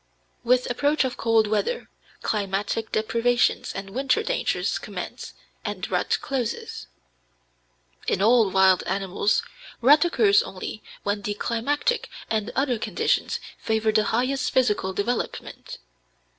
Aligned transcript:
With 0.43 0.67
approach 0.71 1.03
of 1.03 1.15
cold 1.15 1.45
weather, 1.45 1.87
climatic 2.23 2.91
deprivations 2.91 3.71
and 3.71 3.91
winter 3.91 4.23
dangers 4.23 4.79
commence 4.79 5.35
and 5.63 5.87
rut 5.91 6.17
closes. 6.23 6.87
In 8.07 8.19
all 8.19 8.49
wild 8.49 8.81
animals, 8.87 9.43
rut 9.79 10.03
occurs 10.03 10.41
only 10.41 10.81
when 11.03 11.21
the 11.21 11.35
climatic 11.35 12.09
and 12.31 12.49
other 12.55 12.79
conditions 12.79 13.39
favor 13.59 13.91
the 13.91 14.05
highest 14.05 14.51
physical 14.51 14.91
development. 14.91 15.77